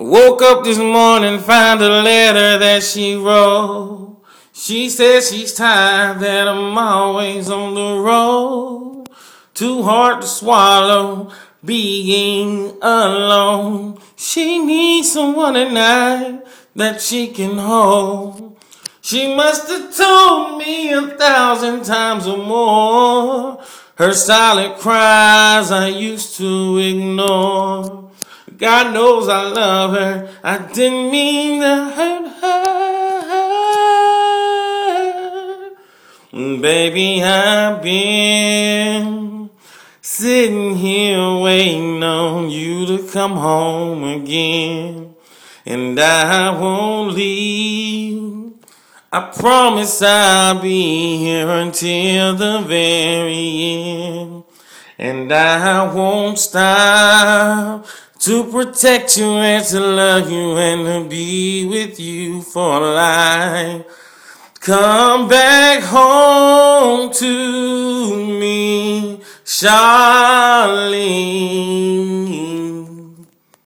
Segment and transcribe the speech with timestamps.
[0.00, 4.22] Woke up this morning, found a letter that she wrote.
[4.52, 9.08] She says she's tired that I'm always on the road.
[9.54, 11.32] Too hard to swallow
[11.64, 13.98] being alone.
[14.14, 16.44] She needs someone at night
[16.76, 18.56] that she can hold.
[19.00, 23.60] She must have told me a thousand times or more.
[23.96, 28.08] Her silent cries I used to ignore.
[28.56, 30.28] God knows I love her.
[30.42, 32.68] I didn't mean to hurt her.
[36.32, 39.50] Mm, baby, I've been
[40.00, 45.14] sitting here waiting on you to come home again.
[45.66, 48.52] And I won't leave.
[49.10, 54.44] I promise I'll be here until the very end.
[54.98, 57.86] And I won't stop
[58.20, 63.84] to protect you and to love you and to be with you for life.
[64.60, 70.78] Come back home to me, Charlene.